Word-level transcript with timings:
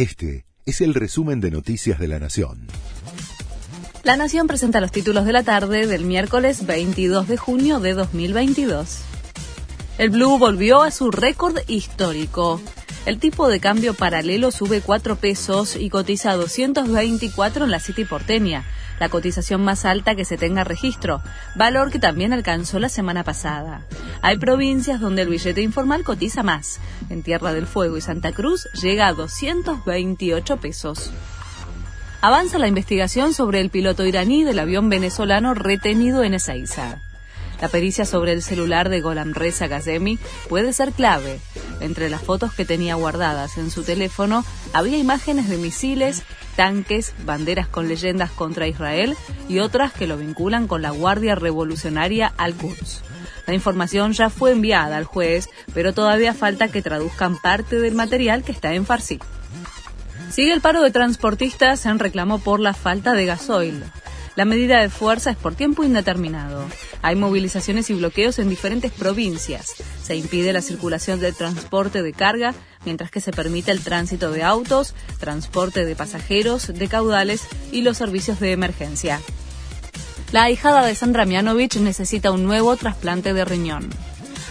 Este 0.00 0.46
es 0.64 0.80
el 0.80 0.94
resumen 0.94 1.42
de 1.42 1.50
Noticias 1.50 1.98
de 1.98 2.08
la 2.08 2.18
Nación. 2.18 2.68
La 4.02 4.16
Nación 4.16 4.46
presenta 4.46 4.80
los 4.80 4.92
títulos 4.92 5.26
de 5.26 5.34
la 5.34 5.42
tarde 5.42 5.86
del 5.86 6.06
miércoles 6.06 6.64
22 6.64 7.28
de 7.28 7.36
junio 7.36 7.80
de 7.80 7.92
2022. 7.92 9.00
El 9.98 10.08
Blue 10.08 10.38
volvió 10.38 10.80
a 10.80 10.90
su 10.90 11.10
récord 11.10 11.58
histórico. 11.68 12.62
El 13.04 13.18
tipo 13.18 13.46
de 13.50 13.60
cambio 13.60 13.92
paralelo 13.92 14.50
sube 14.50 14.80
4 14.80 15.16
pesos 15.16 15.76
y 15.76 15.90
cotiza 15.90 16.32
224 16.32 17.66
en 17.66 17.70
la 17.70 17.78
City 17.78 18.06
porteña, 18.06 18.64
la 19.00 19.08
cotización 19.08 19.64
más 19.64 19.84
alta 19.84 20.14
que 20.14 20.24
se 20.24 20.36
tenga 20.36 20.62
registro, 20.62 21.22
valor 21.56 21.90
que 21.90 21.98
también 21.98 22.32
alcanzó 22.32 22.78
la 22.78 22.90
semana 22.90 23.24
pasada. 23.24 23.86
Hay 24.22 24.38
provincias 24.38 25.00
donde 25.00 25.22
el 25.22 25.28
billete 25.30 25.62
informal 25.62 26.04
cotiza 26.04 26.42
más. 26.42 26.78
En 27.08 27.22
Tierra 27.22 27.52
del 27.52 27.66
Fuego 27.66 27.96
y 27.96 28.02
Santa 28.02 28.30
Cruz 28.32 28.68
llega 28.80 29.08
a 29.08 29.14
228 29.14 30.58
pesos. 30.58 31.10
Avanza 32.20 32.58
la 32.58 32.68
investigación 32.68 33.32
sobre 33.32 33.60
el 33.60 33.70
piloto 33.70 34.04
iraní 34.04 34.44
del 34.44 34.58
avión 34.58 34.90
venezolano 34.90 35.54
retenido 35.54 36.22
en 36.22 36.34
Ezeiza. 36.34 37.00
La 37.62 37.68
pericia 37.68 38.04
sobre 38.04 38.32
el 38.32 38.42
celular 38.42 38.90
de 38.90 39.00
Golam 39.00 39.32
Reza 39.32 39.66
Gazemi 39.66 40.18
puede 40.48 40.74
ser 40.74 40.92
clave. 40.92 41.40
Entre 41.80 42.10
las 42.10 42.22
fotos 42.22 42.52
que 42.54 42.64
tenía 42.64 42.94
guardadas 42.94 43.58
en 43.58 43.70
su 43.70 43.82
teléfono 43.82 44.44
había 44.72 44.98
imágenes 44.98 45.48
de 45.48 45.56
misiles, 45.56 46.22
tanques, 46.56 47.14
banderas 47.24 47.66
con 47.66 47.88
leyendas 47.88 48.30
contra 48.30 48.68
Israel 48.68 49.16
y 49.48 49.60
otras 49.60 49.92
que 49.92 50.06
lo 50.06 50.16
vinculan 50.16 50.66
con 50.66 50.82
la 50.82 50.90
Guardia 50.90 51.34
Revolucionaria 51.34 52.32
Al-Quds. 52.36 53.02
La 53.46 53.54
información 53.54 54.12
ya 54.12 54.30
fue 54.30 54.52
enviada 54.52 54.96
al 54.96 55.04
juez, 55.04 55.48
pero 55.74 55.92
todavía 55.92 56.34
falta 56.34 56.68
que 56.68 56.82
traduzcan 56.82 57.36
parte 57.36 57.80
del 57.80 57.94
material 57.94 58.44
que 58.44 58.52
está 58.52 58.74
en 58.74 58.86
farsi. 58.86 59.18
Sigue 60.30 60.52
el 60.52 60.60
paro 60.60 60.82
de 60.82 60.92
transportistas 60.92 61.84
en 61.86 61.98
reclamo 61.98 62.38
por 62.38 62.60
la 62.60 62.74
falta 62.74 63.14
de 63.14 63.26
gasoil. 63.26 63.82
La 64.36 64.44
medida 64.44 64.80
de 64.80 64.88
fuerza 64.88 65.30
es 65.30 65.36
por 65.36 65.54
tiempo 65.54 65.82
indeterminado. 65.84 66.64
Hay 67.02 67.16
movilizaciones 67.16 67.90
y 67.90 67.94
bloqueos 67.94 68.38
en 68.38 68.48
diferentes 68.48 68.92
provincias. 68.92 69.74
Se 70.02 70.14
impide 70.16 70.52
la 70.52 70.62
circulación 70.62 71.20
de 71.20 71.32
transporte 71.32 72.02
de 72.02 72.12
carga, 72.12 72.54
mientras 72.84 73.10
que 73.10 73.20
se 73.20 73.32
permite 73.32 73.72
el 73.72 73.82
tránsito 73.82 74.30
de 74.30 74.42
autos, 74.42 74.94
transporte 75.18 75.84
de 75.84 75.96
pasajeros, 75.96 76.68
de 76.68 76.88
caudales 76.88 77.42
y 77.72 77.82
los 77.82 77.96
servicios 77.96 78.38
de 78.40 78.52
emergencia. 78.52 79.20
La 80.32 80.44
ahijada 80.44 80.86
de 80.86 80.94
Sandra 80.94 81.26
Mianovich 81.26 81.76
necesita 81.76 82.30
un 82.30 82.44
nuevo 82.44 82.76
trasplante 82.76 83.34
de 83.34 83.44
riñón. 83.44 83.90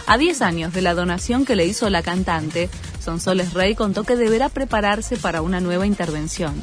A 0.06 0.18
10 0.18 0.42
años 0.42 0.74
de 0.74 0.82
la 0.82 0.92
donación 0.92 1.46
que 1.46 1.56
le 1.56 1.64
hizo 1.64 1.88
la 1.88 2.02
cantante, 2.02 2.68
Sonsoles 3.02 3.54
Rey 3.54 3.74
contó 3.74 4.04
que 4.04 4.16
deberá 4.16 4.50
prepararse 4.50 5.16
para 5.16 5.40
una 5.40 5.60
nueva 5.60 5.86
intervención. 5.86 6.54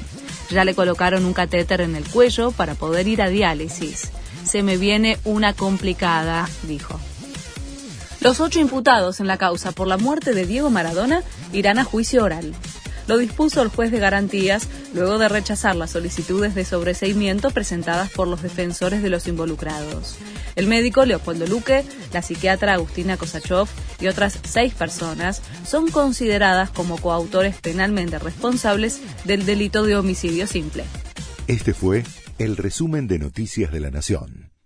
Ya 0.49 0.63
le 0.63 0.75
colocaron 0.75 1.25
un 1.25 1.33
catéter 1.33 1.81
en 1.81 1.95
el 1.95 2.07
cuello 2.09 2.51
para 2.51 2.75
poder 2.75 3.07
ir 3.07 3.21
a 3.21 3.29
diálisis. 3.29 4.11
Se 4.45 4.63
me 4.63 4.77
viene 4.77 5.17
una 5.25 5.53
complicada, 5.53 6.47
dijo. 6.63 6.99
Los 8.21 8.39
ocho 8.39 8.59
imputados 8.59 9.19
en 9.19 9.27
la 9.27 9.37
causa 9.37 9.71
por 9.71 9.87
la 9.87 9.97
muerte 9.97 10.33
de 10.33 10.45
Diego 10.45 10.69
Maradona 10.69 11.21
irán 11.53 11.79
a 11.79 11.83
juicio 11.83 12.23
oral. 12.23 12.53
Lo 13.07 13.17
dispuso 13.17 13.61
el 13.61 13.69
juez 13.69 13.91
de 13.91 13.99
garantías 13.99 14.67
luego 14.93 15.17
de 15.17 15.29
rechazar 15.29 15.75
las 15.75 15.91
solicitudes 15.91 16.55
de 16.55 16.65
sobreseimiento 16.65 17.51
presentadas 17.51 18.09
por 18.11 18.27
los 18.27 18.41
defensores 18.41 19.01
de 19.01 19.09
los 19.09 19.27
involucrados. 19.27 20.17
El 20.55 20.67
médico 20.67 21.05
Leopoldo 21.05 21.47
Luque, 21.47 21.85
la 22.11 22.21
psiquiatra 22.21 22.73
Agustina 22.73 23.15
Kosachov 23.15 23.69
y 23.99 24.07
otras 24.07 24.39
seis 24.43 24.73
personas 24.73 25.41
son 25.65 25.89
consideradas 25.89 26.69
como 26.69 26.97
coautores 26.97 27.55
penalmente 27.55 28.19
responsables 28.19 28.99
del 29.23 29.45
delito 29.45 29.83
de 29.83 29.95
homicidio 29.95 30.47
simple. 30.47 30.83
Este 31.47 31.73
fue 31.73 32.03
el 32.39 32.57
resumen 32.57 33.07
de 33.07 33.19
Noticias 33.19 33.71
de 33.71 33.79
la 33.79 33.89
Nación. 33.89 34.56